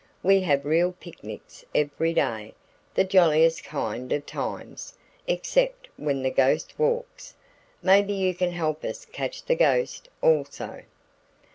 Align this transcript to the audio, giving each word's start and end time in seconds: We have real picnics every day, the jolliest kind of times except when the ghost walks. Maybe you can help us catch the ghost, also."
We 0.23 0.41
have 0.41 0.65
real 0.65 0.93
picnics 0.93 1.63
every 1.75 2.11
day, 2.11 2.55
the 2.95 3.03
jolliest 3.03 3.63
kind 3.63 4.11
of 4.11 4.25
times 4.25 4.95
except 5.27 5.89
when 5.95 6.23
the 6.23 6.31
ghost 6.31 6.79
walks. 6.79 7.35
Maybe 7.83 8.13
you 8.15 8.33
can 8.33 8.49
help 8.53 8.83
us 8.83 9.05
catch 9.05 9.45
the 9.45 9.53
ghost, 9.53 10.09
also." 10.19 10.81